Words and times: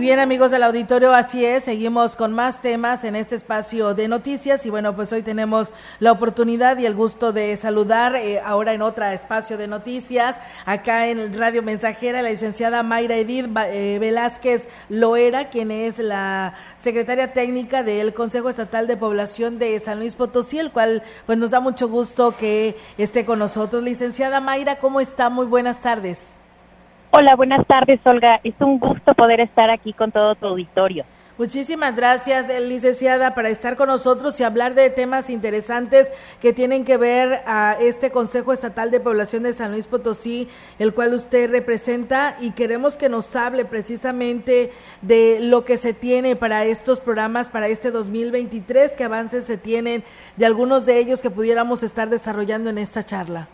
Y 0.00 0.02
bien 0.02 0.18
amigos 0.18 0.50
del 0.50 0.62
auditorio, 0.62 1.12
así 1.12 1.44
es, 1.44 1.64
seguimos 1.64 2.16
con 2.16 2.32
más 2.32 2.62
temas 2.62 3.04
en 3.04 3.16
este 3.16 3.34
espacio 3.34 3.92
de 3.92 4.08
noticias 4.08 4.64
y 4.64 4.70
bueno, 4.70 4.96
pues 4.96 5.12
hoy 5.12 5.22
tenemos 5.22 5.74
la 5.98 6.10
oportunidad 6.10 6.78
y 6.78 6.86
el 6.86 6.94
gusto 6.94 7.34
de 7.34 7.54
saludar 7.58 8.16
eh, 8.16 8.40
ahora 8.42 8.72
en 8.72 8.80
otro 8.80 9.04
espacio 9.04 9.58
de 9.58 9.68
noticias, 9.68 10.40
acá 10.64 11.08
en 11.08 11.38
Radio 11.38 11.62
Mensajera, 11.62 12.22
la 12.22 12.30
licenciada 12.30 12.82
Mayra 12.82 13.16
Edith 13.16 13.54
eh, 13.66 13.98
Velázquez 14.00 14.68
Loera, 14.88 15.50
quien 15.50 15.70
es 15.70 15.98
la 15.98 16.54
secretaria 16.78 17.34
técnica 17.34 17.82
del 17.82 18.14
Consejo 18.14 18.48
Estatal 18.48 18.86
de 18.86 18.96
Población 18.96 19.58
de 19.58 19.78
San 19.80 19.98
Luis 19.98 20.16
Potosí, 20.16 20.58
el 20.58 20.72
cual 20.72 21.02
pues 21.26 21.36
nos 21.36 21.50
da 21.50 21.60
mucho 21.60 21.90
gusto 21.90 22.34
que 22.38 22.74
esté 22.96 23.26
con 23.26 23.38
nosotros. 23.38 23.82
Licenciada 23.82 24.40
Mayra, 24.40 24.78
¿cómo 24.78 24.98
está? 24.98 25.28
Muy 25.28 25.44
buenas 25.44 25.82
tardes. 25.82 26.39
Hola, 27.12 27.34
buenas 27.34 27.66
tardes, 27.66 27.98
Olga. 28.04 28.40
Es 28.44 28.54
un 28.60 28.78
gusto 28.78 29.14
poder 29.14 29.40
estar 29.40 29.68
aquí 29.68 29.92
con 29.92 30.12
todo 30.12 30.36
tu 30.36 30.46
auditorio. 30.46 31.04
Muchísimas 31.38 31.96
gracias, 31.96 32.48
licenciada, 32.68 33.34
para 33.34 33.48
estar 33.48 33.74
con 33.74 33.88
nosotros 33.88 34.38
y 34.38 34.44
hablar 34.44 34.74
de 34.74 34.90
temas 34.90 35.28
interesantes 35.28 36.12
que 36.40 36.52
tienen 36.52 36.84
que 36.84 36.98
ver 36.98 37.42
a 37.46 37.76
este 37.80 38.12
Consejo 38.12 38.52
Estatal 38.52 38.92
de 38.92 39.00
Población 39.00 39.42
de 39.42 39.54
San 39.54 39.72
Luis 39.72 39.88
Potosí, 39.88 40.48
el 40.78 40.94
cual 40.94 41.14
usted 41.14 41.50
representa, 41.50 42.36
y 42.40 42.52
queremos 42.52 42.96
que 42.96 43.08
nos 43.08 43.34
hable 43.34 43.64
precisamente 43.64 44.70
de 45.02 45.38
lo 45.40 45.64
que 45.64 45.78
se 45.78 45.94
tiene 45.94 46.36
para 46.36 46.64
estos 46.64 47.00
programas 47.00 47.48
para 47.48 47.68
este 47.68 47.90
2023, 47.90 48.96
qué 48.96 49.04
avances 49.04 49.46
se 49.46 49.56
tienen 49.56 50.04
de 50.36 50.46
algunos 50.46 50.86
de 50.86 50.98
ellos 50.98 51.22
que 51.22 51.30
pudiéramos 51.30 51.82
estar 51.82 52.08
desarrollando 52.08 52.70
en 52.70 52.78
esta 52.78 53.02
charla. 53.02 53.48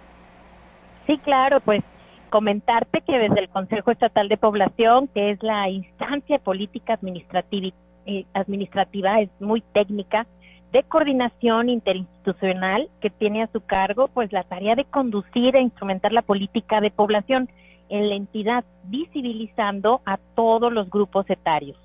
Sí, 1.06 1.16
claro, 1.18 1.60
pues 1.60 1.84
comentarte 2.26 3.00
que 3.00 3.18
desde 3.18 3.40
el 3.40 3.48
Consejo 3.48 3.90
Estatal 3.90 4.28
de 4.28 4.36
Población, 4.36 5.08
que 5.08 5.30
es 5.30 5.42
la 5.42 5.68
instancia 5.68 6.38
política 6.38 6.94
administrativa, 6.94 7.74
eh, 8.06 8.24
administrativa 8.34 9.20
es 9.20 9.30
muy 9.40 9.62
técnica, 9.72 10.26
de 10.72 10.82
coordinación 10.82 11.68
interinstitucional 11.68 12.88
que 13.00 13.10
tiene 13.10 13.42
a 13.42 13.46
su 13.52 13.60
cargo 13.60 14.08
pues 14.08 14.32
la 14.32 14.42
tarea 14.42 14.74
de 14.74 14.84
conducir 14.84 15.56
e 15.56 15.60
instrumentar 15.60 16.12
la 16.12 16.22
política 16.22 16.80
de 16.80 16.90
población 16.90 17.48
en 17.88 18.08
la 18.08 18.16
entidad, 18.16 18.64
visibilizando 18.84 20.00
a 20.04 20.18
todos 20.34 20.72
los 20.72 20.90
grupos 20.90 21.28
etarios, 21.30 21.78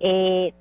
eh, 0.00 0.52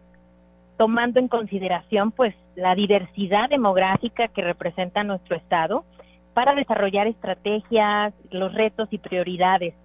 tomando 0.77 1.19
en 1.19 1.27
consideración 1.27 2.11
pues 2.11 2.36
la 2.55 2.75
diversidad 2.75 3.49
demográfica 3.49 4.27
que 4.27 4.42
representa 4.42 5.03
nuestro 5.03 5.36
estado, 5.36 5.86
para 6.33 6.55
desarrollar 6.55 7.07
estrategias, 7.07 8.13
los 8.29 8.53
retos 8.53 8.87
y 8.91 8.97
prioridades. 8.97 9.75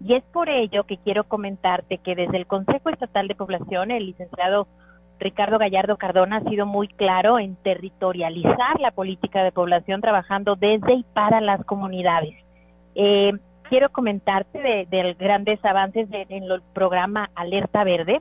Y 0.00 0.14
es 0.14 0.24
por 0.24 0.48
ello 0.48 0.84
que 0.84 0.98
quiero 0.98 1.24
comentarte 1.24 1.98
que 1.98 2.14
desde 2.14 2.36
el 2.36 2.46
Consejo 2.46 2.90
Estatal 2.90 3.28
de 3.28 3.34
Población, 3.34 3.90
el 3.90 4.06
licenciado 4.06 4.66
Ricardo 5.18 5.58
Gallardo 5.58 5.96
Cardona 5.96 6.38
ha 6.38 6.48
sido 6.48 6.66
muy 6.66 6.88
claro 6.88 7.38
en 7.38 7.56
territorializar 7.56 8.80
la 8.80 8.90
política 8.90 9.42
de 9.42 9.52
población 9.52 10.00
trabajando 10.00 10.56
desde 10.56 10.94
y 10.94 11.04
para 11.14 11.40
las 11.40 11.64
comunidades. 11.64 12.34
Eh, 12.94 13.32
quiero 13.68 13.90
comentarte 13.90 14.86
de, 14.90 15.16
grandes 15.18 15.64
avances 15.64 16.08
en 16.12 16.42
el 16.42 16.62
programa 16.72 17.30
Alerta 17.34 17.84
Verde, 17.84 18.20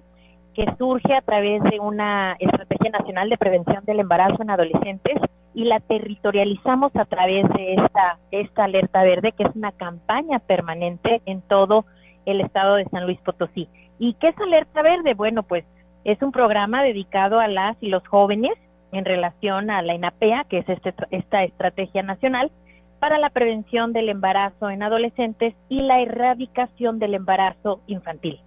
que 0.54 0.66
surge 0.78 1.16
a 1.16 1.22
través 1.22 1.64
de 1.64 1.80
una 1.80 2.36
estrategia 2.40 2.92
nacional 2.92 3.30
de 3.30 3.38
prevención 3.38 3.84
del 3.86 4.00
embarazo 4.00 4.42
en 4.42 4.52
adolescentes 4.52 5.18
y 5.54 5.66
la 5.66 5.80
territorializamos 5.80 6.96
a 6.96 7.06
través 7.06 7.48
de 7.50 7.76
esta, 7.76 8.20
esta 8.32 8.64
alerta 8.66 9.04
verde, 9.04 9.32
que 9.34 9.44
es 9.44 9.56
una 9.56 9.72
campaña 9.72 10.40
permanente 10.40 11.22
en 11.26 11.42
todo 11.42 11.86
el 12.26 12.42
estado 12.42 12.76
de 12.76 12.86
San 12.86 13.06
Luis 13.06 13.20
Potosí. 13.22 13.68
¿Y 14.00 14.16
qué 14.16 14.30
es 14.30 14.38
alerta 14.40 14.82
verde? 14.82 15.14
Bueno, 15.14 15.44
pues 15.44 15.66
es 16.04 16.22
un 16.22 16.32
programa 16.32 16.84
dedicado 16.84 17.40
a 17.40 17.48
las 17.48 17.78
y 17.82 17.90
los 17.90 18.06
jóvenes 18.08 18.54
en 18.92 19.06
relación 19.06 19.70
a 19.70 19.82
la 19.82 19.96
INAPEA, 19.96 20.46
que 20.50 20.60
es 20.60 20.70
este, 20.70 20.94
esta 21.12 21.44
estrategia 21.44 22.04
nacional 22.04 22.52
para 23.00 23.18
la 23.18 23.30
prevención 23.30 23.92
del 23.92 24.10
embarazo 24.10 24.70
en 24.70 24.82
adolescentes 24.82 25.54
y 25.68 25.82
la 25.82 26.02
erradicación 26.02 27.00
del 27.00 27.16
embarazo 27.16 27.82
infantil. 27.88 28.40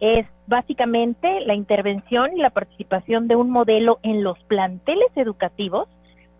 Es 0.00 0.26
básicamente 0.46 1.40
la 1.40 1.54
intervención 1.54 2.36
y 2.36 2.40
la 2.40 2.50
participación 2.50 3.28
de 3.28 3.36
un 3.36 3.50
modelo 3.50 3.98
en 4.02 4.24
los 4.24 4.38
planteles 4.44 5.08
educativos 5.14 5.88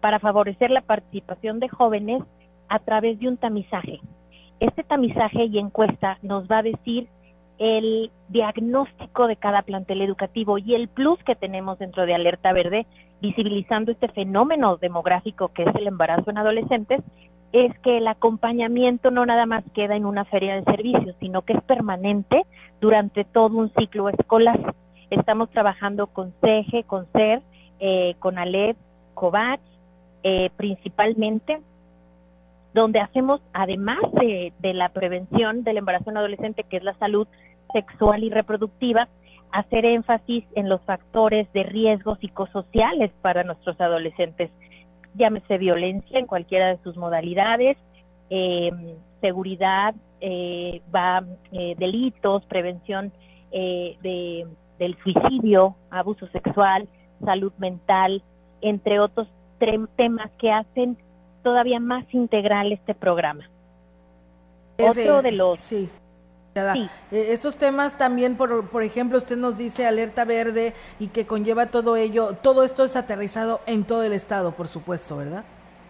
para 0.02 0.18
favorecer 0.18 0.72
la 0.72 0.80
participación 0.80 1.60
de 1.60 1.68
jóvenes 1.68 2.22
a 2.68 2.80
través 2.80 3.20
de 3.20 3.28
un 3.28 3.36
tamizaje. 3.36 4.00
Este 4.58 4.82
tamizaje 4.82 5.44
y 5.44 5.58
encuesta 5.58 6.18
nos 6.22 6.48
va 6.48 6.58
a 6.58 6.62
decir 6.62 7.06
el 7.58 8.10
diagnóstico 8.28 9.28
de 9.28 9.36
cada 9.36 9.62
plantel 9.62 10.02
educativo 10.02 10.58
y 10.58 10.74
el 10.74 10.88
plus 10.88 11.22
que 11.22 11.36
tenemos 11.36 11.78
dentro 11.78 12.04
de 12.04 12.14
Alerta 12.14 12.52
Verde, 12.52 12.84
visibilizando 13.20 13.92
este 13.92 14.08
fenómeno 14.08 14.76
demográfico 14.76 15.48
que 15.48 15.62
es 15.62 15.74
el 15.76 15.86
embarazo 15.86 16.30
en 16.30 16.38
adolescentes, 16.38 17.00
es 17.52 17.78
que 17.80 17.98
el 17.98 18.08
acompañamiento 18.08 19.12
no 19.12 19.24
nada 19.24 19.46
más 19.46 19.62
queda 19.72 19.94
en 19.94 20.04
una 20.04 20.24
feria 20.24 20.56
de 20.56 20.64
servicios, 20.64 21.14
sino 21.20 21.42
que 21.42 21.52
es 21.52 21.62
permanente 21.62 22.42
durante 22.80 23.24
todo 23.24 23.56
un 23.56 23.72
ciclo 23.74 24.08
escolar. 24.08 24.74
Estamos 25.10 25.48
trabajando 25.50 26.08
con 26.08 26.32
CEGE, 26.40 26.82
con 26.82 27.06
CER, 27.12 27.42
eh, 27.78 28.16
con 28.18 28.38
ALEP, 28.38 28.76
COVAX, 29.14 29.62
eh, 30.24 30.50
principalmente, 30.56 31.60
donde 32.74 33.00
hacemos, 33.00 33.40
además 33.52 34.00
de, 34.12 34.52
la 34.72 34.88
prevención 34.90 35.64
del 35.64 35.78
embarazo 35.78 36.10
en 36.10 36.16
adolescente, 36.16 36.64
que 36.64 36.78
es 36.78 36.84
la 36.84 36.94
salud 36.94 37.26
sexual 37.72 38.24
y 38.24 38.30
reproductiva, 38.30 39.08
hacer 39.50 39.84
énfasis 39.84 40.44
en 40.54 40.68
los 40.68 40.80
factores 40.82 41.52
de 41.52 41.64
riesgo 41.64 42.16
psicosociales 42.16 43.10
para 43.20 43.44
nuestros 43.44 43.78
adolescentes, 43.80 44.50
llámese 45.14 45.58
violencia 45.58 46.18
en 46.18 46.26
cualquiera 46.26 46.68
de 46.68 46.78
sus 46.82 46.96
modalidades, 46.96 47.76
em, 48.30 48.94
seguridad, 49.20 49.94
eh, 50.20 50.80
va 50.94 51.22
eh, 51.52 51.74
delitos, 51.78 52.44
prevención 52.46 53.12
de, 53.50 54.46
del 54.78 54.96
suicidio, 55.02 55.76
abuso 55.90 56.26
sexual, 56.28 56.88
salud 57.22 57.52
mental, 57.58 58.22
entre 58.62 58.98
otros 58.98 59.28
temas 59.96 60.30
que 60.38 60.50
hacen 60.50 60.96
todavía 61.42 61.80
más 61.80 62.04
integral 62.12 62.72
este 62.72 62.94
programa. 62.94 63.48
Otro 64.78 65.22
de 65.22 65.32
los... 65.32 65.64
Sí. 65.64 65.88
Eh, 66.54 66.88
estos 67.10 67.56
temas 67.56 67.96
también, 67.96 68.36
por, 68.36 68.68
por 68.68 68.82
ejemplo, 68.82 69.16
usted 69.16 69.38
nos 69.38 69.56
dice 69.56 69.86
alerta 69.86 70.26
verde 70.26 70.74
y 71.00 71.08
que 71.08 71.26
conlleva 71.26 71.66
todo 71.66 71.96
ello, 71.96 72.34
todo 72.42 72.62
esto 72.62 72.84
es 72.84 72.94
aterrizado 72.94 73.60
en 73.66 73.84
todo 73.84 74.02
el 74.02 74.12
estado, 74.12 74.52
por 74.52 74.68
supuesto, 74.68 75.16
¿verdad? 75.16 75.44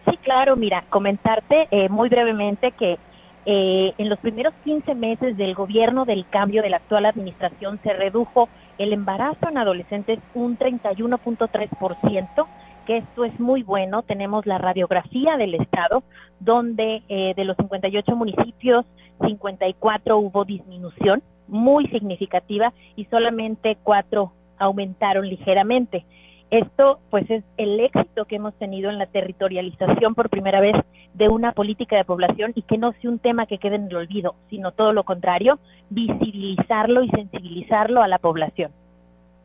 Sí, 0.05 0.17
claro, 0.17 0.55
mira, 0.55 0.85
comentarte 0.89 1.67
eh, 1.69 1.89
muy 1.89 2.07
brevemente 2.07 2.71
que 2.71 2.97
eh, 3.45 3.93
en 3.97 4.07
los 4.07 4.19
primeros 4.19 4.53
15 4.63 4.95
meses 4.95 5.35
del 5.35 5.53
gobierno 5.53 6.05
del 6.05 6.25
cambio 6.29 6.61
de 6.61 6.69
la 6.69 6.77
actual 6.77 7.05
administración 7.05 7.77
se 7.83 7.91
redujo 7.91 8.47
el 8.77 8.93
embarazo 8.93 9.49
en 9.49 9.57
adolescentes 9.57 10.19
un 10.33 10.57
31.3%, 10.57 12.47
que 12.85 12.97
esto 12.97 13.25
es 13.25 13.39
muy 13.39 13.63
bueno. 13.63 14.03
Tenemos 14.03 14.45
la 14.45 14.57
radiografía 14.57 15.37
del 15.37 15.55
Estado, 15.55 16.03
donde 16.39 17.03
eh, 17.09 17.33
de 17.35 17.45
los 17.45 17.57
58 17.57 18.15
municipios, 18.15 18.85
54 19.25 20.17
hubo 20.17 20.45
disminución 20.45 21.23
muy 21.47 21.87
significativa 21.87 22.73
y 22.95 23.05
solamente 23.05 23.77
cuatro 23.83 24.33
aumentaron 24.57 25.27
ligeramente. 25.27 26.05
Esto 26.51 26.99
pues 27.09 27.29
es 27.31 27.43
el 27.57 27.79
éxito 27.79 28.25
que 28.25 28.35
hemos 28.35 28.53
tenido 28.55 28.89
en 28.91 28.99
la 28.99 29.07
territorialización 29.07 30.13
por 30.13 30.29
primera 30.29 30.61
vez 30.61 30.75
de 31.15 31.27
una 31.27 31.51
política 31.51 31.95
de 31.95 32.05
población 32.05 32.51
y 32.55 32.61
que 32.61 32.77
no 32.77 32.93
sea 32.93 33.09
un 33.09 33.19
tema 33.19 33.47
que 33.47 33.57
quede 33.57 33.75
en 33.75 33.87
el 33.87 33.95
olvido, 33.95 34.35
sino 34.49 34.71
todo 34.71 34.93
lo 34.93 35.03
contrario, 35.03 35.59
visibilizarlo 35.89 37.03
y 37.03 37.09
sensibilizarlo 37.09 38.03
a 38.03 38.07
la 38.07 38.19
población. 38.19 38.71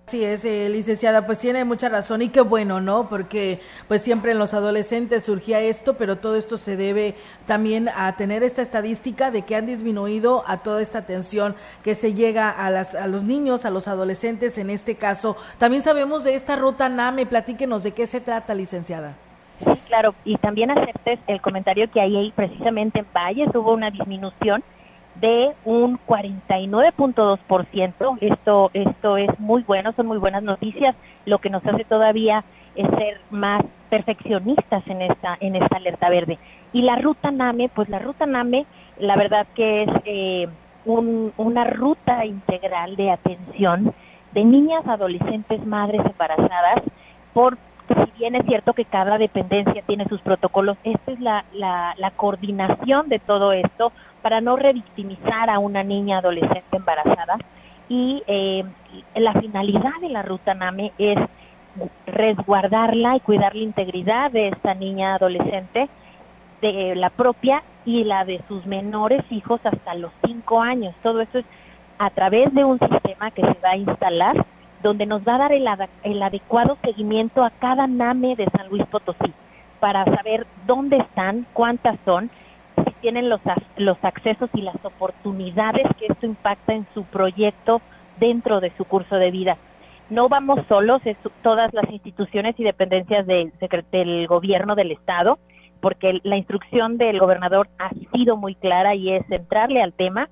Sí, 0.08 0.24
es, 0.24 0.42
eh, 0.46 0.70
licenciada, 0.70 1.26
pues 1.26 1.38
tiene 1.38 1.66
mucha 1.66 1.90
razón 1.90 2.22
y 2.22 2.30
qué 2.30 2.40
bueno, 2.40 2.80
¿no? 2.80 3.10
Porque 3.10 3.60
pues 3.88 4.00
siempre 4.00 4.32
en 4.32 4.38
los 4.38 4.54
adolescentes 4.54 5.24
surgía 5.24 5.60
esto, 5.60 5.98
pero 5.98 6.16
todo 6.16 6.36
esto 6.36 6.56
se 6.56 6.76
debe 6.78 7.14
también 7.46 7.90
a 7.94 8.16
tener 8.16 8.42
esta 8.42 8.62
estadística 8.62 9.30
de 9.30 9.42
que 9.42 9.54
han 9.54 9.66
disminuido 9.66 10.44
a 10.46 10.62
toda 10.62 10.80
esta 10.80 11.00
atención 11.00 11.54
que 11.84 11.94
se 11.94 12.14
llega 12.14 12.48
a, 12.48 12.70
las, 12.70 12.94
a 12.94 13.06
los 13.06 13.24
niños, 13.24 13.66
a 13.66 13.70
los 13.70 13.86
adolescentes 13.86 14.56
en 14.56 14.70
este 14.70 14.94
caso. 14.94 15.36
También 15.58 15.82
sabemos 15.82 16.24
de 16.24 16.36
esta 16.36 16.56
ruta 16.56 16.88
NAME, 16.88 17.26
platíquenos 17.26 17.82
de 17.82 17.92
qué 17.92 18.06
se 18.06 18.22
trata, 18.22 18.54
licenciada. 18.54 19.14
claro. 19.88 20.14
Y 20.24 20.38
también 20.38 20.70
hacerte 20.70 21.18
el 21.26 21.42
comentario 21.42 21.90
que 21.90 22.00
ahí 22.00 22.32
precisamente 22.34 23.00
en 23.00 23.06
Valles 23.12 23.54
hubo 23.54 23.74
una 23.74 23.90
disminución 23.90 24.64
de 25.20 25.52
un 25.64 25.98
49.2%. 26.06 28.18
Esto, 28.20 28.70
esto 28.72 29.16
es 29.16 29.40
muy 29.40 29.62
bueno, 29.62 29.92
son 29.92 30.06
muy 30.06 30.18
buenas 30.18 30.42
noticias, 30.42 30.94
lo 31.26 31.38
que 31.38 31.50
nos 31.50 31.64
hace 31.66 31.84
todavía 31.84 32.44
es 32.74 32.88
ser 32.90 33.20
más 33.30 33.62
perfeccionistas 33.90 34.86
en 34.86 35.02
esta, 35.02 35.36
en 35.40 35.56
esta 35.56 35.76
alerta 35.76 36.08
verde. 36.08 36.38
Y 36.72 36.82
la 36.82 36.96
ruta 36.96 37.30
NAME, 37.30 37.70
pues 37.74 37.88
la 37.88 37.98
ruta 37.98 38.26
NAME, 38.26 38.66
la 38.98 39.16
verdad 39.16 39.46
que 39.54 39.84
es 39.84 39.90
eh, 40.04 40.48
una 40.84 41.64
ruta 41.64 42.24
integral 42.24 42.96
de 42.96 43.10
atención 43.10 43.92
de 44.32 44.44
niñas, 44.44 44.86
adolescentes, 44.86 45.64
madres 45.66 46.02
embarazadas, 46.04 46.82
por 47.32 47.56
si 47.88 48.12
bien 48.18 48.34
es 48.34 48.44
cierto 48.46 48.74
que 48.74 48.84
cada 48.84 49.18
dependencia 49.18 49.82
tiene 49.86 50.04
sus 50.06 50.20
protocolos, 50.20 50.76
esta 50.84 51.12
es 51.12 51.20
la, 51.20 51.44
la, 51.52 51.94
la 51.96 52.10
coordinación 52.12 53.08
de 53.08 53.18
todo 53.18 53.52
esto 53.52 53.92
para 54.22 54.40
no 54.40 54.56
revictimizar 54.56 55.50
a 55.50 55.58
una 55.58 55.82
niña 55.82 56.18
adolescente 56.18 56.76
embarazada 56.76 57.38
y 57.88 58.22
eh, 58.26 58.64
la 59.14 59.32
finalidad 59.34 60.00
de 60.00 60.10
la 60.10 60.22
ruta 60.22 60.54
NAME 60.54 60.92
es 60.98 61.18
resguardarla 62.06 63.16
y 63.16 63.20
cuidar 63.20 63.54
la 63.54 63.62
integridad 63.62 64.30
de 64.30 64.48
esta 64.48 64.74
niña 64.74 65.14
adolescente, 65.14 65.88
de 66.60 66.94
la 66.96 67.10
propia 67.10 67.62
y 67.84 68.04
la 68.04 68.24
de 68.24 68.40
sus 68.48 68.66
menores 68.66 69.22
hijos 69.30 69.60
hasta 69.64 69.94
los 69.94 70.10
cinco 70.26 70.60
años. 70.60 70.94
Todo 71.02 71.20
eso 71.20 71.38
es 71.38 71.44
a 71.98 72.10
través 72.10 72.52
de 72.52 72.64
un 72.64 72.78
sistema 72.78 73.30
que 73.30 73.42
se 73.42 73.56
va 73.62 73.70
a 73.70 73.76
instalar 73.76 74.46
donde 74.82 75.06
nos 75.06 75.26
va 75.26 75.36
a 75.36 75.38
dar 75.38 75.52
el, 75.52 75.66
el 76.02 76.22
adecuado 76.22 76.78
seguimiento 76.82 77.44
a 77.44 77.50
cada 77.50 77.86
NAME 77.86 78.36
de 78.36 78.46
San 78.56 78.68
Luis 78.68 78.84
Potosí 78.86 79.32
para 79.80 80.04
saber 80.04 80.46
dónde 80.66 80.98
están, 80.98 81.46
cuántas 81.52 81.96
son 82.04 82.30
tienen 83.00 83.28
los, 83.28 83.40
los 83.76 83.96
accesos 84.02 84.50
y 84.54 84.62
las 84.62 84.76
oportunidades 84.84 85.86
que 85.98 86.06
esto 86.06 86.26
impacta 86.26 86.74
en 86.74 86.86
su 86.94 87.04
proyecto 87.04 87.80
dentro 88.18 88.60
de 88.60 88.72
su 88.76 88.84
curso 88.84 89.16
de 89.16 89.30
vida. 89.30 89.56
No 90.10 90.28
vamos 90.28 90.60
solos, 90.68 91.02
es 91.04 91.16
todas 91.42 91.72
las 91.74 91.88
instituciones 91.90 92.58
y 92.58 92.64
dependencias 92.64 93.26
del 93.26 94.26
gobierno 94.26 94.74
del 94.74 94.92
Estado, 94.92 95.38
porque 95.80 96.20
la 96.22 96.36
instrucción 96.36 96.96
del 96.96 97.18
gobernador 97.18 97.68
ha 97.78 97.90
sido 98.12 98.36
muy 98.36 98.54
clara 98.54 98.94
y 98.94 99.12
es 99.12 99.26
centrarle 99.26 99.82
al 99.82 99.92
tema 99.92 100.28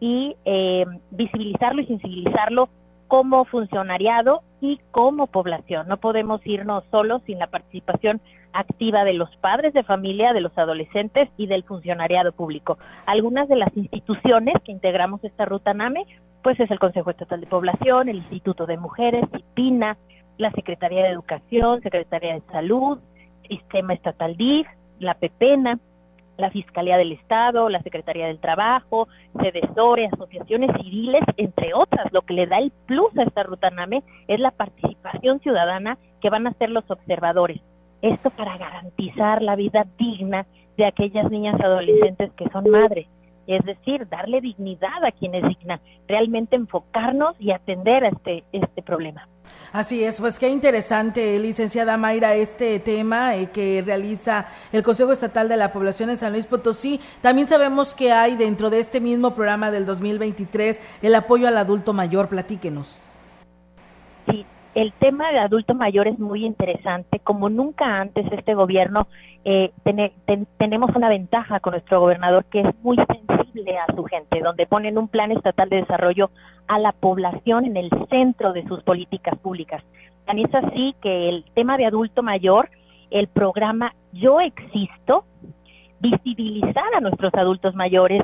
y 0.00 0.36
eh, 0.44 0.84
visibilizarlo 1.10 1.82
y 1.82 1.86
sensibilizarlo 1.86 2.68
como 3.06 3.44
funcionariado 3.44 4.42
y 4.60 4.80
como 4.90 5.26
población. 5.26 5.88
No 5.88 5.96
podemos 5.98 6.40
irnos 6.46 6.84
solos 6.90 7.22
sin 7.26 7.38
la 7.38 7.46
participación 7.46 8.20
activa 8.52 9.04
de 9.04 9.14
los 9.14 9.34
padres 9.36 9.72
de 9.72 9.82
familia, 9.82 10.32
de 10.32 10.40
los 10.40 10.56
adolescentes 10.58 11.28
y 11.36 11.46
del 11.46 11.64
funcionariado 11.64 12.32
público. 12.32 12.78
Algunas 13.06 13.48
de 13.48 13.56
las 13.56 13.76
instituciones 13.76 14.54
que 14.64 14.72
integramos 14.72 15.22
esta 15.24 15.44
ruta 15.44 15.72
NAME, 15.74 16.04
pues 16.42 16.58
es 16.58 16.70
el 16.70 16.78
Consejo 16.78 17.10
Estatal 17.10 17.40
de 17.40 17.46
Población, 17.46 18.08
el 18.08 18.16
Instituto 18.16 18.66
de 18.66 18.76
Mujeres, 18.76 19.24
IPINA, 19.36 19.96
la 20.38 20.50
Secretaría 20.52 21.02
de 21.02 21.10
Educación, 21.10 21.82
Secretaría 21.82 22.34
de 22.34 22.42
Salud, 22.52 22.98
Sistema 23.48 23.94
Estatal 23.94 24.36
DIF, 24.36 24.66
la 24.98 25.14
PEPENA, 25.14 25.78
la 26.40 26.50
Fiscalía 26.50 26.96
del 26.96 27.12
Estado, 27.12 27.68
la 27.68 27.82
Secretaría 27.82 28.26
del 28.26 28.40
Trabajo, 28.40 29.08
CEDESORE, 29.40 30.06
asociaciones 30.06 30.70
civiles, 30.76 31.22
entre 31.36 31.74
otras. 31.74 32.12
Lo 32.12 32.22
que 32.22 32.34
le 32.34 32.46
da 32.46 32.58
el 32.58 32.72
plus 32.86 33.16
a 33.18 33.22
esta 33.22 33.42
ruta 33.42 33.70
NAME 33.70 34.02
es 34.28 34.40
la 34.40 34.50
participación 34.50 35.40
ciudadana 35.40 35.98
que 36.20 36.30
van 36.30 36.46
a 36.46 36.54
ser 36.54 36.70
los 36.70 36.90
observadores. 36.90 37.60
Esto 38.02 38.30
para 38.30 38.56
garantizar 38.56 39.42
la 39.42 39.56
vida 39.56 39.86
digna 39.98 40.46
de 40.76 40.86
aquellas 40.86 41.30
niñas 41.30 41.60
adolescentes 41.60 42.32
que 42.32 42.48
son 42.48 42.68
madres. 42.70 43.06
Es 43.50 43.64
decir, 43.64 44.08
darle 44.08 44.40
dignidad 44.40 45.04
a 45.04 45.10
quien 45.10 45.34
es 45.34 45.42
digna, 45.42 45.80
realmente 46.06 46.54
enfocarnos 46.54 47.34
y 47.40 47.50
atender 47.50 48.04
a 48.04 48.08
este, 48.10 48.44
este 48.52 48.80
problema. 48.80 49.26
Así 49.72 50.04
es, 50.04 50.20
pues 50.20 50.38
qué 50.38 50.48
interesante, 50.50 51.36
licenciada 51.40 51.96
Mayra, 51.96 52.34
este 52.34 52.78
tema 52.78 53.34
eh, 53.34 53.50
que 53.52 53.82
realiza 53.84 54.46
el 54.70 54.84
Consejo 54.84 55.10
Estatal 55.10 55.48
de 55.48 55.56
la 55.56 55.72
Población 55.72 56.10
en 56.10 56.16
San 56.16 56.30
Luis 56.30 56.46
Potosí. 56.46 57.00
También 57.22 57.48
sabemos 57.48 57.92
que 57.92 58.12
hay 58.12 58.36
dentro 58.36 58.70
de 58.70 58.78
este 58.78 59.00
mismo 59.00 59.34
programa 59.34 59.72
del 59.72 59.84
2023 59.84 61.00
el 61.02 61.14
apoyo 61.16 61.48
al 61.48 61.58
adulto 61.58 61.92
mayor. 61.92 62.28
Platíquenos. 62.28 63.10
Sí, 64.30 64.46
el 64.76 64.92
tema 64.92 65.32
de 65.32 65.40
adulto 65.40 65.74
mayor 65.74 66.06
es 66.06 66.20
muy 66.20 66.46
interesante. 66.46 67.18
Como 67.18 67.48
nunca 67.48 68.00
antes 68.00 68.26
este 68.30 68.54
gobierno 68.54 69.08
eh, 69.44 69.72
tenemos 70.58 70.90
una 70.94 71.08
ventaja 71.08 71.58
con 71.60 71.72
nuestro 71.72 71.98
gobernador 71.98 72.44
que 72.44 72.60
es 72.60 72.66
muy 72.82 72.96
sensible 72.96 73.39
a 73.54 73.94
su 73.94 74.04
gente, 74.04 74.40
donde 74.40 74.66
ponen 74.66 74.98
un 74.98 75.08
plan 75.08 75.32
estatal 75.32 75.68
de 75.68 75.76
desarrollo 75.76 76.30
a 76.68 76.78
la 76.78 76.92
población 76.92 77.64
en 77.64 77.76
el 77.76 77.90
centro 78.08 78.52
de 78.52 78.66
sus 78.66 78.82
políticas 78.82 79.38
públicas. 79.38 79.82
Tan 80.26 80.38
es 80.38 80.54
así 80.54 80.94
que 81.02 81.28
el 81.28 81.44
tema 81.54 81.76
de 81.76 81.86
adulto 81.86 82.22
mayor, 82.22 82.70
el 83.10 83.26
programa 83.28 83.94
Yo 84.12 84.40
Existo, 84.40 85.24
visibilizar 86.00 86.94
a 86.96 87.00
nuestros 87.00 87.34
adultos 87.34 87.74
mayores 87.74 88.22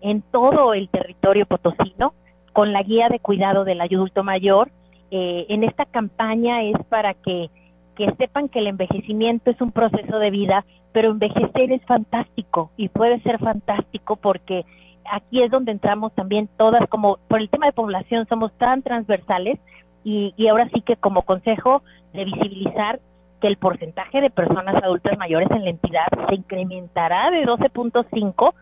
en 0.00 0.22
todo 0.22 0.74
el 0.74 0.88
territorio 0.88 1.46
potosino 1.46 2.14
con 2.52 2.72
la 2.72 2.82
guía 2.82 3.08
de 3.08 3.18
cuidado 3.18 3.64
del 3.64 3.80
adulto 3.80 4.22
mayor, 4.22 4.70
eh, 5.10 5.46
en 5.48 5.64
esta 5.64 5.84
campaña 5.84 6.62
es 6.62 6.76
para 6.88 7.14
que, 7.14 7.50
que 7.96 8.14
sepan 8.16 8.48
que 8.48 8.60
el 8.60 8.68
envejecimiento 8.68 9.50
es 9.50 9.60
un 9.60 9.72
proceso 9.72 10.18
de 10.18 10.30
vida, 10.30 10.64
pero 10.92 11.10
envejecer 11.10 11.72
es 11.72 11.84
fantástico 11.86 12.70
y 12.76 12.88
puede 12.88 13.20
ser 13.22 13.38
fantástico 13.38 14.16
porque 14.16 14.64
aquí 15.10 15.42
es 15.42 15.50
donde 15.50 15.72
entramos 15.72 16.14
también 16.14 16.48
todas, 16.56 16.86
como 16.88 17.18
por 17.28 17.40
el 17.40 17.48
tema 17.48 17.66
de 17.66 17.72
población 17.72 18.26
somos 18.28 18.52
tan 18.58 18.82
transversales 18.82 19.58
y, 20.04 20.34
y 20.36 20.48
ahora 20.48 20.68
sí 20.72 20.82
que 20.82 20.96
como 20.96 21.22
consejo 21.22 21.82
de 22.12 22.24
visibilizar 22.24 23.00
que 23.40 23.48
el 23.48 23.56
porcentaje 23.56 24.20
de 24.20 24.30
personas 24.30 24.76
adultas 24.82 25.18
mayores 25.18 25.50
en 25.50 25.64
la 25.64 25.70
entidad 25.70 26.06
se 26.28 26.34
incrementará 26.34 27.30
de 27.30 27.44
12.5 27.44 28.54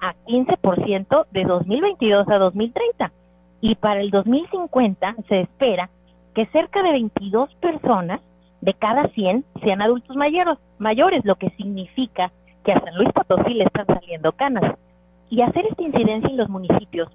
a 0.00 0.14
15% 0.26 1.26
de 1.30 1.44
2022 1.44 2.28
a 2.28 2.38
2030 2.38 3.12
y 3.60 3.74
para 3.76 4.00
el 4.00 4.10
2050 4.10 5.16
se 5.28 5.40
espera 5.40 5.90
que 6.34 6.46
cerca 6.46 6.82
de 6.82 6.92
22 6.92 7.54
personas 7.56 8.20
de 8.62 8.74
cada 8.74 9.08
100 9.08 9.44
sean 9.62 9.82
adultos 9.82 10.16
mayores, 10.16 10.56
mayores, 10.78 11.24
lo 11.24 11.34
que 11.34 11.50
significa 11.50 12.32
que 12.64 12.72
a 12.72 12.80
San 12.80 12.94
Luis 12.96 13.10
Potosí 13.12 13.54
le 13.54 13.64
están 13.64 13.86
saliendo 13.86 14.32
canas. 14.32 14.78
Y 15.28 15.42
hacer 15.42 15.66
esta 15.66 15.82
incidencia 15.82 16.30
en 16.30 16.36
los 16.36 16.48
municipios 16.48 17.08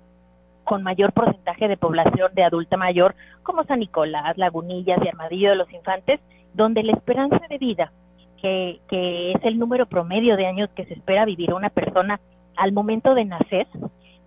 con 0.65 0.83
mayor 0.83 1.13
porcentaje 1.13 1.69
de 1.69 1.77
población 1.77 2.33
de 2.33 2.43
adulta 2.43 2.75
mayor, 2.75 3.15
como 3.43 3.63
San 3.63 3.79
Nicolás, 3.79 4.37
Lagunillas 4.37 4.99
y 5.03 5.07
Armadillo 5.07 5.51
de 5.51 5.55
los 5.55 5.71
Infantes, 5.71 6.19
donde 6.53 6.83
la 6.83 6.91
esperanza 6.91 7.39
de 7.49 7.57
vida, 7.57 7.93
que, 8.41 8.81
que 8.89 9.31
es 9.31 9.43
el 9.43 9.57
número 9.57 9.85
promedio 9.85 10.35
de 10.35 10.47
años 10.47 10.69
que 10.75 10.85
se 10.85 10.95
espera 10.95 11.23
vivir 11.23 11.53
una 11.53 11.69
persona 11.69 12.19
al 12.57 12.73
momento 12.73 13.13
de 13.13 13.23
nacer, 13.23 13.67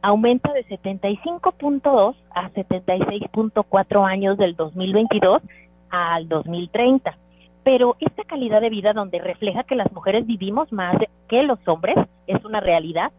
aumenta 0.01 0.51
de 0.55 0.65
75.2 0.65 2.15
a 2.35 2.51
76.4 2.51 4.09
años 4.09 4.39
del 4.39 4.57
2022 4.57 5.43
al 5.91 6.29
2030. 6.29 7.17
Pero 7.63 7.97
esta 8.01 8.25
calidad 8.25 8.61
de 8.61 8.71
vida 8.71 8.93
donde 8.93 9.19
refleja 9.19 9.65
que 9.65 9.75
las 9.75 9.93
mujeres 9.93 10.27
vivimos 10.27 10.73
más 10.73 10.97
que 11.29 11.43
los 11.43 11.59
hombres 11.69 11.97
es 12.27 12.45
una 12.45 12.61
realidad, 12.61 13.13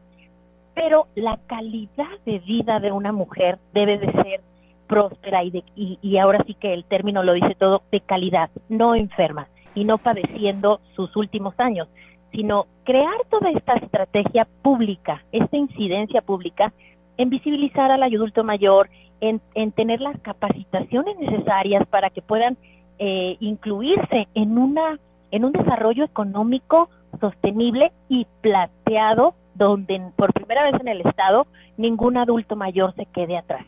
pero 0.73 1.07
la 1.15 1.37
calidad 1.47 2.19
de 2.25 2.39
vida 2.39 2.79
de 2.79 2.91
una 2.91 3.11
mujer 3.11 3.59
debe 3.73 3.97
de 3.99 4.11
ser 4.11 4.41
próspera 4.87 5.43
y, 5.43 5.51
de, 5.51 5.63
y 5.75 6.17
ahora 6.17 6.43
sí 6.45 6.53
que 6.55 6.73
el 6.73 6.85
término 6.85 7.23
lo 7.23 7.33
dice 7.33 7.55
todo, 7.55 7.83
de 7.91 8.01
calidad, 8.01 8.49
no 8.67 8.95
enferma 8.95 9.47
y 9.75 9.85
no 9.85 9.99
padeciendo 9.99 10.81
sus 10.95 11.15
últimos 11.15 11.57
años 11.59 11.87
sino 12.31 12.65
crear 12.83 13.13
toda 13.29 13.51
esta 13.51 13.73
estrategia 13.73 14.47
pública, 14.61 15.23
esta 15.31 15.57
incidencia 15.57 16.21
pública 16.21 16.73
en 17.21 17.29
visibilizar 17.29 17.91
al 17.91 18.01
adulto 18.01 18.43
mayor, 18.43 18.89
en, 19.19 19.39
tener 19.73 20.01
las 20.01 20.19
capacitaciones 20.21 21.15
necesarias 21.19 21.85
para 21.87 22.09
que 22.09 22.23
puedan 22.23 22.57
eh, 22.97 23.37
incluirse 23.39 24.27
en 24.33 24.57
una 24.57 24.99
en 25.29 25.45
un 25.45 25.51
desarrollo 25.51 26.03
económico 26.03 26.89
sostenible 27.19 27.91
y 28.09 28.25
plateado 28.41 29.35
donde 29.53 30.01
por 30.15 30.33
primera 30.33 30.63
vez 30.63 30.81
en 30.81 30.87
el 30.87 31.01
estado 31.01 31.45
ningún 31.77 32.17
adulto 32.17 32.55
mayor 32.55 32.95
se 32.95 33.05
quede 33.05 33.37
atrás. 33.37 33.65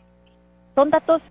Son 0.74 0.90
datos 0.90 1.22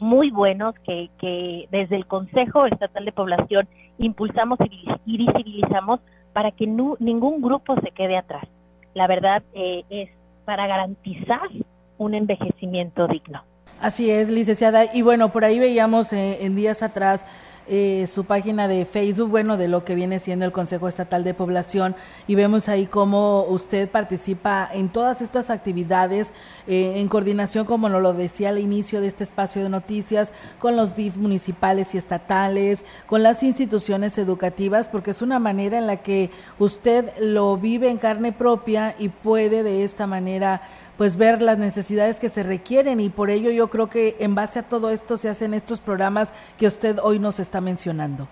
muy 0.00 0.30
buenos 0.30 0.74
que, 0.86 1.10
que 1.18 1.68
desde 1.70 1.96
el 1.96 2.06
Consejo 2.06 2.64
Estatal 2.64 3.04
de 3.04 3.12
Población 3.12 3.68
impulsamos 3.98 4.58
y 5.04 5.16
visibilizamos 5.18 6.00
para 6.32 6.50
que 6.50 6.66
ningún 6.66 7.42
grupo 7.42 7.78
se 7.82 7.90
quede 7.90 8.16
atrás. 8.16 8.48
La 8.94 9.06
verdad 9.06 9.42
eh, 9.52 9.84
es 9.90 10.08
para 10.52 10.66
garantizar 10.66 11.48
un 11.96 12.12
envejecimiento 12.12 13.08
digno. 13.08 13.42
Así 13.80 14.10
es, 14.10 14.28
licenciada. 14.28 14.84
Y 14.94 15.00
bueno, 15.00 15.32
por 15.32 15.46
ahí 15.46 15.58
veíamos 15.58 16.12
eh, 16.12 16.44
en 16.44 16.54
días 16.54 16.82
atrás 16.82 17.24
eh, 17.68 18.06
su 18.08 18.24
página 18.24 18.66
de 18.66 18.84
Facebook, 18.84 19.30
bueno, 19.30 19.56
de 19.56 19.68
lo 19.68 19.84
que 19.84 19.94
viene 19.94 20.18
siendo 20.18 20.44
el 20.44 20.52
Consejo 20.52 20.88
Estatal 20.88 21.22
de 21.24 21.34
Población. 21.34 21.94
Y 22.26 22.34
vemos 22.34 22.68
ahí 22.68 22.86
cómo 22.86 23.44
usted 23.44 23.88
participa 23.88 24.68
en 24.72 24.88
todas 24.88 25.22
estas 25.22 25.50
actividades 25.50 26.32
eh, 26.66 26.94
en 26.96 27.08
coordinación, 27.08 27.64
como 27.64 27.88
lo 27.88 28.12
decía 28.14 28.48
al 28.48 28.58
inicio 28.58 29.00
de 29.00 29.06
este 29.06 29.24
espacio 29.24 29.62
de 29.62 29.68
noticias, 29.68 30.32
con 30.58 30.76
los 30.76 30.96
DIF 30.96 31.16
municipales 31.16 31.94
y 31.94 31.98
estatales, 31.98 32.84
con 33.06 33.22
las 33.22 33.42
instituciones 33.42 34.18
educativas, 34.18 34.88
porque 34.88 35.12
es 35.12 35.22
una 35.22 35.38
manera 35.38 35.78
en 35.78 35.86
la 35.86 35.98
que 35.98 36.30
usted 36.58 37.12
lo 37.20 37.56
vive 37.56 37.90
en 37.90 37.98
carne 37.98 38.32
propia 38.32 38.94
y 38.98 39.08
puede 39.08 39.62
de 39.62 39.84
esta 39.84 40.06
manera 40.06 40.62
pues 40.96 41.16
ver 41.16 41.42
las 41.42 41.58
necesidades 41.58 42.20
que 42.20 42.28
se 42.28 42.42
requieren 42.42 43.00
y 43.00 43.08
por 43.08 43.30
ello 43.30 43.50
yo 43.50 43.68
creo 43.68 43.88
que 43.88 44.16
en 44.20 44.34
base 44.34 44.58
a 44.58 44.68
todo 44.68 44.90
esto 44.90 45.16
se 45.16 45.28
hacen 45.28 45.54
estos 45.54 45.80
programas 45.80 46.32
que 46.58 46.66
usted 46.66 46.98
hoy 47.02 47.18
nos 47.18 47.40
está 47.40 47.60
mencionando. 47.60 48.28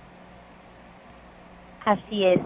Así 1.84 2.24
es. 2.24 2.40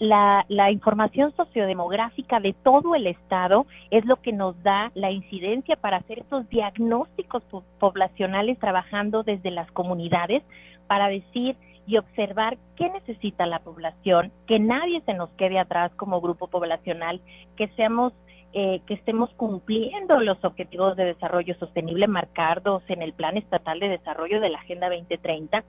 La, 0.00 0.44
la, 0.48 0.70
información 0.70 1.34
sociodemográfica 1.36 2.38
de 2.38 2.54
todo 2.62 2.94
el 2.94 3.08
Estado 3.08 3.66
es 3.90 4.04
lo 4.04 4.16
que 4.22 4.32
nos 4.32 4.60
da 4.62 4.92
la 4.94 5.10
incidencia 5.10 5.74
para 5.74 5.96
hacer 5.96 6.20
estos 6.20 6.48
diagnósticos 6.48 7.42
poblacionales 7.80 8.60
trabajando 8.60 9.24
desde 9.24 9.50
las 9.50 9.68
comunidades 9.72 10.44
para 10.86 11.08
decir 11.08 11.56
y 11.88 11.96
observar 11.96 12.58
qué 12.76 12.90
necesita 12.90 13.46
la 13.46 13.60
población, 13.60 14.30
que 14.46 14.58
nadie 14.58 15.00
se 15.06 15.14
nos 15.14 15.30
quede 15.30 15.58
atrás 15.58 15.90
como 15.96 16.20
grupo 16.20 16.46
poblacional, 16.46 17.20
que 17.56 17.68
seamos 17.68 18.12
eh, 18.54 18.80
que 18.86 18.94
estemos 18.94 19.30
cumpliendo 19.34 20.20
los 20.20 20.42
objetivos 20.44 20.96
de 20.96 21.04
desarrollo 21.04 21.54
sostenible 21.58 22.06
marcados 22.06 22.82
en 22.88 23.02
el 23.02 23.12
Plan 23.12 23.36
Estatal 23.36 23.78
de 23.78 23.88
Desarrollo 23.88 24.40
de 24.40 24.48
la 24.48 24.58
Agenda 24.58 24.88
2030 24.88 25.64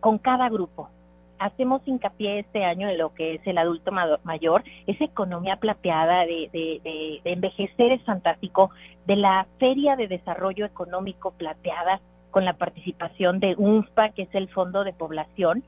con 0.00 0.18
cada 0.18 0.48
grupo. 0.48 0.90
Hacemos 1.38 1.80
hincapié 1.86 2.40
este 2.40 2.64
año 2.64 2.88
en 2.88 2.98
lo 2.98 3.14
que 3.14 3.36
es 3.36 3.46
el 3.46 3.58
adulto 3.58 3.92
mayor, 4.24 4.64
esa 4.86 5.04
economía 5.04 5.56
plateada 5.56 6.26
de, 6.26 6.50
de 6.52 7.20
envejecer 7.24 7.92
es 7.92 8.02
fantástico, 8.02 8.70
de 9.06 9.16
la 9.16 9.46
Feria 9.58 9.96
de 9.96 10.08
Desarrollo 10.08 10.66
Económico 10.66 11.30
Plateada 11.30 12.00
con 12.30 12.44
la 12.44 12.54
participación 12.54 13.40
de 13.40 13.54
UNFPA, 13.56 14.10
que 14.10 14.22
es 14.22 14.34
el 14.34 14.48
Fondo 14.48 14.84
de 14.84 14.92
Población, 14.92 15.62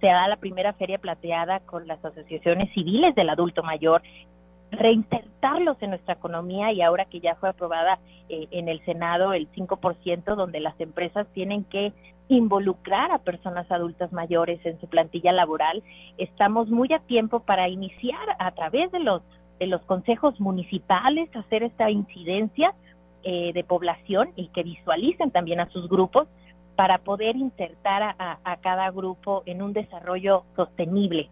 se 0.00 0.06
da 0.06 0.28
la 0.28 0.36
primera 0.36 0.72
feria 0.74 0.98
plateada 0.98 1.60
con 1.60 1.86
las 1.86 2.04
asociaciones 2.04 2.72
civiles 2.72 3.14
del 3.14 3.30
adulto 3.30 3.62
mayor 3.62 4.02
reinsertarlos 4.70 5.76
en 5.80 5.90
nuestra 5.90 6.14
economía 6.14 6.72
y 6.72 6.82
ahora 6.82 7.04
que 7.04 7.20
ya 7.20 7.34
fue 7.36 7.48
aprobada 7.48 7.98
eh, 8.28 8.48
en 8.50 8.68
el 8.68 8.84
Senado 8.84 9.32
el 9.32 9.50
5%, 9.52 10.34
donde 10.34 10.60
las 10.60 10.78
empresas 10.80 11.26
tienen 11.32 11.64
que 11.64 11.92
involucrar 12.28 13.12
a 13.12 13.18
personas 13.18 13.70
adultas 13.70 14.12
mayores 14.12 14.64
en 14.64 14.80
su 14.80 14.88
plantilla 14.88 15.32
laboral, 15.32 15.82
estamos 16.18 16.68
muy 16.68 16.92
a 16.92 16.98
tiempo 16.98 17.40
para 17.40 17.68
iniciar 17.68 18.36
a 18.38 18.50
través 18.52 18.90
de 18.92 19.00
los 19.00 19.22
de 19.60 19.66
los 19.66 19.80
consejos 19.82 20.38
municipales 20.38 21.34
hacer 21.34 21.62
esta 21.62 21.90
incidencia 21.90 22.74
eh, 23.22 23.52
de 23.54 23.64
población 23.64 24.28
y 24.36 24.48
que 24.48 24.62
visualicen 24.62 25.30
también 25.30 25.60
a 25.60 25.70
sus 25.70 25.88
grupos 25.88 26.28
para 26.74 26.98
poder 26.98 27.36
insertar 27.36 28.14
a 28.18 28.56
cada 28.60 28.90
grupo 28.90 29.42
en 29.46 29.62
un 29.62 29.72
desarrollo 29.72 30.44
sostenible 30.56 31.30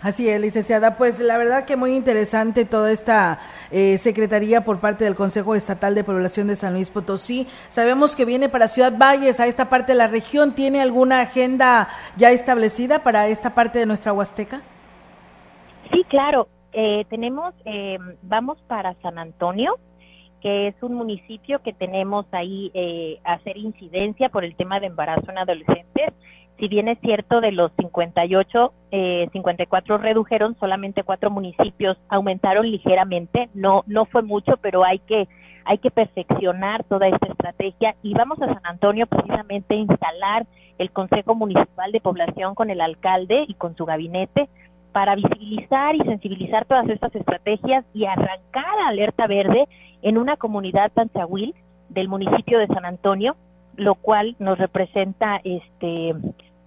Así 0.00 0.28
es, 0.28 0.40
licenciada. 0.40 0.96
Pues 0.96 1.18
la 1.18 1.36
verdad 1.38 1.64
que 1.64 1.76
muy 1.76 1.96
interesante 1.96 2.64
toda 2.64 2.92
esta 2.92 3.40
eh, 3.72 3.98
secretaría 3.98 4.64
por 4.64 4.78
parte 4.78 5.04
del 5.04 5.16
Consejo 5.16 5.56
Estatal 5.56 5.96
de 5.96 6.04
Población 6.04 6.46
de 6.46 6.54
San 6.54 6.74
Luis 6.74 6.90
Potosí. 6.90 7.48
Sabemos 7.68 8.14
que 8.14 8.24
viene 8.24 8.48
para 8.48 8.68
Ciudad 8.68 8.96
Valles, 8.96 9.40
a 9.40 9.46
esta 9.46 9.68
parte 9.68 9.92
de 9.92 9.98
la 9.98 10.06
región. 10.06 10.54
¿Tiene 10.54 10.80
alguna 10.80 11.20
agenda 11.20 11.88
ya 12.16 12.30
establecida 12.30 13.02
para 13.02 13.26
esta 13.26 13.54
parte 13.56 13.80
de 13.80 13.86
nuestra 13.86 14.12
Huasteca? 14.12 14.62
Sí, 15.90 16.04
claro. 16.08 16.46
Eh, 16.72 17.04
tenemos, 17.10 17.54
eh, 17.64 17.98
vamos 18.22 18.58
para 18.68 18.94
San 19.02 19.18
Antonio, 19.18 19.78
que 20.40 20.68
es 20.68 20.76
un 20.80 20.94
municipio 20.94 21.60
que 21.60 21.72
tenemos 21.72 22.24
ahí 22.30 22.70
a 23.24 23.32
hacer 23.32 23.56
incidencia 23.56 24.28
por 24.28 24.44
el 24.44 24.54
tema 24.54 24.78
de 24.78 24.86
embarazo 24.86 25.28
en 25.28 25.38
adolescentes 25.38 26.14
si 26.58 26.68
bien 26.68 26.88
es 26.88 26.98
cierto 27.00 27.40
de 27.40 27.52
los 27.52 27.72
58, 27.78 28.72
eh, 28.90 29.28
54 29.32 29.98
redujeron, 29.98 30.56
solamente 30.58 31.04
cuatro 31.04 31.30
municipios 31.30 31.96
aumentaron 32.08 32.70
ligeramente, 32.70 33.48
no 33.54 33.84
no 33.86 34.06
fue 34.06 34.22
mucho, 34.22 34.56
pero 34.60 34.84
hay 34.84 34.98
que 34.98 35.28
hay 35.64 35.78
que 35.78 35.90
perfeccionar 35.90 36.82
toda 36.84 37.08
esta 37.08 37.26
estrategia. 37.26 37.94
Y 38.02 38.14
vamos 38.14 38.40
a 38.40 38.46
San 38.46 38.64
Antonio 38.64 39.06
precisamente 39.06 39.74
a 39.74 39.78
instalar 39.78 40.46
el 40.78 40.90
Consejo 40.90 41.34
Municipal 41.34 41.92
de 41.92 42.00
Población 42.00 42.54
con 42.54 42.70
el 42.70 42.80
alcalde 42.80 43.44
y 43.46 43.54
con 43.54 43.76
su 43.76 43.84
gabinete 43.84 44.48
para 44.92 45.14
visibilizar 45.14 45.94
y 45.94 46.00
sensibilizar 46.00 46.64
todas 46.64 46.88
estas 46.88 47.14
estrategias 47.14 47.84
y 47.92 48.06
arrancar 48.06 48.78
alerta 48.86 49.26
verde 49.26 49.68
en 50.02 50.16
una 50.16 50.36
comunidad 50.36 50.90
panchahuil 50.92 51.54
del 51.90 52.08
municipio 52.08 52.58
de 52.58 52.66
San 52.68 52.86
Antonio, 52.86 53.36
lo 53.76 53.94
cual 53.94 54.36
nos 54.38 54.58
representa 54.58 55.40
este 55.44 56.14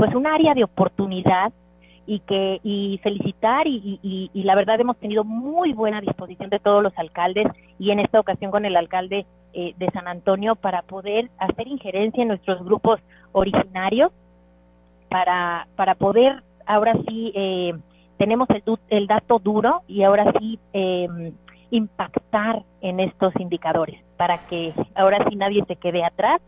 pues 0.01 0.15
un 0.15 0.25
área 0.25 0.55
de 0.55 0.63
oportunidad 0.63 1.53
y 2.07 2.21
que 2.21 2.59
y 2.63 2.99
felicitar 3.03 3.67
y, 3.67 3.99
y, 4.01 4.43
la 4.43 4.55
verdad 4.55 4.81
hemos 4.81 4.97
tenido 4.97 5.23
muy 5.23 5.73
buena 5.73 6.01
disposición 6.01 6.49
de 6.49 6.57
todos 6.57 6.81
los 6.81 6.91
alcaldes 6.97 7.45
y 7.77 7.91
en 7.91 7.99
esta 7.99 8.19
ocasión 8.19 8.49
con 8.49 8.65
el 8.65 8.75
alcalde 8.75 9.27
eh, 9.53 9.75
de 9.77 9.91
San 9.91 10.07
Antonio 10.07 10.55
para 10.55 10.81
poder 10.81 11.29
hacer 11.37 11.67
injerencia 11.67 12.23
en 12.23 12.29
nuestros 12.29 12.65
grupos 12.65 12.99
originarios 13.31 14.11
para 15.07 15.67
para 15.75 15.93
poder 15.93 16.41
ahora 16.65 16.95
sí 17.07 17.31
eh, 17.35 17.73
tenemos 18.17 18.47
el, 18.89 19.05
dato 19.05 19.37
duro 19.37 19.83
y 19.87 20.01
ahora 20.01 20.33
sí 20.39 20.57
em, 20.73 21.31
impactar 21.69 22.63
en 22.81 23.01
estos 23.01 23.35
indicadores 23.39 24.01
para 24.17 24.39
que 24.47 24.73
ahora 24.95 25.23
sí 25.29 25.35
nadie 25.35 25.63
se 25.67 25.75
quede 25.75 26.03
atrás. 26.03 26.41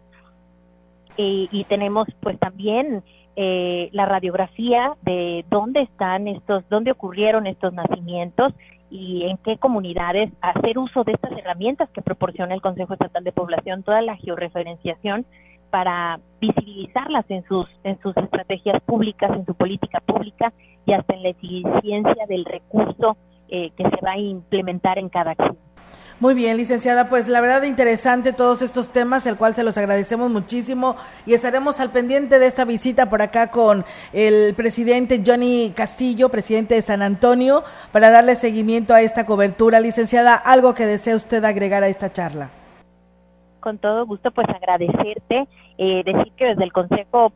Y, 1.15 1.47
y 1.51 1.63
tenemos 1.65 2.07
pues 2.21 2.39
también 2.39 3.03
eh, 3.35 3.89
la 3.93 4.05
radiografía 4.05 4.93
de 5.01 5.45
dónde 5.49 5.81
están 5.81 6.27
estos, 6.27 6.63
dónde 6.69 6.91
ocurrieron 6.91 7.47
estos 7.47 7.73
nacimientos 7.73 8.53
y 8.91 9.23
en 9.23 9.37
qué 9.37 9.57
comunidades 9.57 10.31
hacer 10.41 10.77
uso 10.77 11.03
de 11.03 11.13
estas 11.13 11.31
herramientas 11.31 11.89
que 11.89 12.03
proporciona 12.03 12.53
el 12.53 12.61
Consejo 12.61 12.93
Estatal 12.93 13.23
de 13.23 13.31
Población, 13.31 13.81
toda 13.81 14.01
la 14.03 14.15
georreferenciación 14.17 15.25
para 15.71 16.19
visibilizarlas 16.39 17.25
en 17.29 17.43
sus 17.45 17.65
en 17.83 17.99
sus 18.01 18.15
estrategias 18.15 18.79
públicas, 18.83 19.31
en 19.35 19.45
su 19.47 19.55
política 19.55 19.99
pública 20.01 20.53
y 20.85 20.93
hasta 20.93 21.15
en 21.15 21.23
la 21.23 21.29
eficiencia 21.29 22.27
del 22.27 22.45
recurso 22.45 23.17
eh, 23.49 23.71
que 23.71 23.83
se 23.83 24.05
va 24.05 24.11
a 24.11 24.17
implementar 24.19 24.99
en 24.99 25.09
cada 25.09 25.31
acción. 25.31 25.57
Muy 26.19 26.35
bien, 26.35 26.57
licenciada, 26.57 27.09
pues 27.09 27.27
la 27.27 27.41
verdad 27.41 27.63
interesante 27.63 28.33
todos 28.33 28.61
estos 28.61 28.91
temas, 28.91 29.25
el 29.25 29.35
cual 29.35 29.55
se 29.55 29.63
los 29.63 29.77
agradecemos 29.77 30.29
muchísimo 30.29 30.95
y 31.25 31.33
estaremos 31.33 31.79
al 31.79 31.89
pendiente 31.89 32.39
de 32.39 32.45
esta 32.45 32.65
visita 32.65 33.09
por 33.09 33.21
acá 33.21 33.49
con 33.49 33.83
el 34.13 34.53
presidente 34.53 35.21
Johnny 35.25 35.73
Castillo, 35.75 36.29
presidente 36.29 36.75
de 36.75 36.81
San 36.81 37.01
Antonio, 37.01 37.63
para 37.91 38.11
darle 38.11 38.35
seguimiento 38.35 38.93
a 38.93 39.01
esta 39.01 39.25
cobertura. 39.25 39.79
Licenciada, 39.79 40.35
¿algo 40.35 40.75
que 40.75 40.85
desea 40.85 41.15
usted 41.15 41.43
agregar 41.43 41.83
a 41.83 41.87
esta 41.87 42.11
charla? 42.11 42.51
Con 43.59 43.79
todo 43.79 44.05
gusto, 44.05 44.31
pues 44.31 44.47
agradecerte, 44.49 45.47
eh, 45.77 46.03
decir 46.05 46.31
que 46.37 46.45
desde 46.45 46.63
el 46.63 46.71
Consejo 46.71 47.33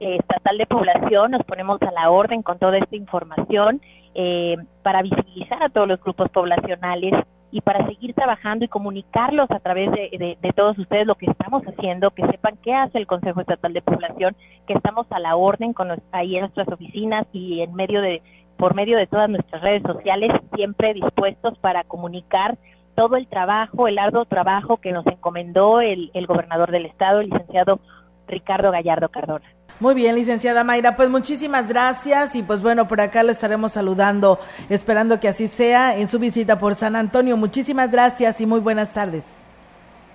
eh, 0.00 0.16
Estatal 0.20 0.58
de 0.58 0.66
Población 0.66 1.32
nos 1.32 1.42
ponemos 1.44 1.82
a 1.82 1.90
la 1.90 2.10
orden 2.10 2.42
con 2.42 2.58
toda 2.58 2.78
esta 2.78 2.94
información 2.94 3.80
eh, 4.14 4.56
para 4.82 5.02
visibilizar 5.02 5.62
a 5.62 5.70
todos 5.70 5.88
los 5.88 6.00
grupos 6.00 6.28
poblacionales 6.30 7.14
y 7.52 7.60
para 7.60 7.86
seguir 7.86 8.14
trabajando 8.14 8.64
y 8.64 8.68
comunicarlos 8.68 9.50
a 9.50 9.60
través 9.60 9.92
de, 9.92 10.52
todos 10.56 10.78
ustedes 10.78 11.06
lo 11.06 11.16
que 11.16 11.26
estamos 11.26 11.62
haciendo, 11.64 12.10
que 12.10 12.26
sepan 12.26 12.56
qué 12.62 12.74
hace 12.74 12.98
el 12.98 13.06
Consejo 13.06 13.42
Estatal 13.42 13.74
de 13.74 13.82
Población, 13.82 14.34
que 14.66 14.72
estamos 14.72 15.06
a 15.10 15.20
la 15.20 15.36
orden 15.36 15.74
con 15.74 15.90
ahí 16.12 16.34
en 16.34 16.40
nuestras 16.40 16.66
oficinas 16.68 17.26
y 17.32 17.60
en 17.60 17.74
medio 17.74 18.00
de 18.00 18.22
por 18.56 18.74
medio 18.74 18.96
de 18.96 19.06
todas 19.06 19.28
nuestras 19.28 19.60
redes 19.60 19.82
sociales, 19.82 20.30
siempre 20.54 20.94
dispuestos 20.94 21.58
para 21.58 21.84
comunicar 21.84 22.56
todo 22.94 23.16
el 23.16 23.26
trabajo, 23.26 23.88
el 23.88 23.98
arduo 23.98 24.24
trabajo 24.24 24.76
que 24.76 24.92
nos 24.92 25.06
encomendó 25.06 25.80
el, 25.80 26.10
el 26.14 26.26
gobernador 26.26 26.70
del 26.70 26.86
estado, 26.86 27.20
el 27.20 27.30
licenciado 27.30 27.80
Ricardo 28.28 28.70
Gallardo 28.70 29.08
Cardona. 29.08 29.46
Muy 29.82 29.96
bien, 29.96 30.14
licenciada 30.14 30.62
Mayra, 30.62 30.94
pues 30.94 31.10
muchísimas 31.10 31.66
gracias 31.66 32.36
y 32.36 32.44
pues 32.44 32.62
bueno, 32.62 32.86
por 32.86 33.00
acá 33.00 33.24
le 33.24 33.32
estaremos 33.32 33.72
saludando, 33.72 34.38
esperando 34.68 35.18
que 35.18 35.26
así 35.26 35.48
sea 35.48 35.96
en 35.98 36.06
su 36.06 36.20
visita 36.20 36.56
por 36.56 36.76
San 36.76 36.94
Antonio. 36.94 37.36
Muchísimas 37.36 37.90
gracias 37.90 38.40
y 38.40 38.46
muy 38.46 38.60
buenas 38.60 38.92
tardes. 38.92 39.24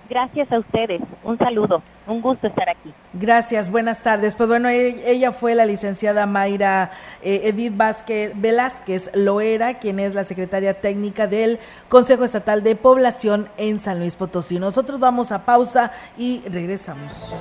Gracias 0.08 0.50
a 0.50 0.58
ustedes, 0.60 1.02
un 1.22 1.36
saludo, 1.36 1.82
un 2.06 2.22
gusto 2.22 2.46
estar 2.46 2.66
aquí. 2.70 2.94
Gracias, 3.12 3.70
buenas 3.70 4.02
tardes. 4.02 4.36
Pues 4.36 4.48
bueno, 4.48 4.70
e-, 4.70 5.12
ella 5.12 5.32
fue 5.32 5.54
la 5.54 5.66
licenciada 5.66 6.24
Mayra 6.24 6.90
eh, 7.20 7.42
Edith 7.44 7.76
Vázquez, 7.76 8.32
Velázquez 8.40 9.10
Loera, 9.14 9.74
quien 9.74 10.00
es 10.00 10.14
la 10.14 10.24
secretaria 10.24 10.80
técnica 10.80 11.26
del 11.26 11.58
Consejo 11.90 12.24
Estatal 12.24 12.62
de 12.62 12.74
Población 12.74 13.50
en 13.58 13.80
San 13.80 13.98
Luis 13.98 14.16
Potosí. 14.16 14.58
Nosotros 14.58 14.98
vamos 14.98 15.30
a 15.30 15.44
pausa 15.44 15.92
y 16.16 16.40
regresamos. 16.48 17.34